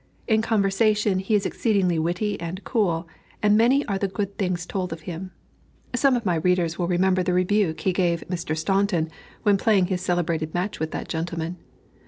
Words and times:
In 0.27 0.41
conversation, 0.41 1.19
he 1.19 1.35
is 1.35 1.45
exceedingly 1.45 1.99
witty 1.99 2.39
and 2.41 2.63
"cool," 2.63 3.07
and 3.43 3.55
many 3.55 3.85
are 3.85 3.99
the 3.99 4.07
good 4.07 4.35
things 4.35 4.65
told 4.65 4.91
of 4.91 5.01
him. 5.01 5.29
Some 5.93 6.15
of 6.15 6.25
my 6.25 6.37
readers 6.37 6.79
will 6.79 6.87
remember 6.87 7.21
the 7.21 7.33
rebuke 7.33 7.81
he 7.81 7.93
gave 7.93 8.23
Mr. 8.27 8.57
Staunton, 8.57 9.11
when 9.43 9.57
playing 9.57 9.85
his 9.93 10.01
celebrated 10.01 10.55
match 10.55 10.79
with 10.79 10.89
that 10.89 11.07
gentleman. 11.07 11.57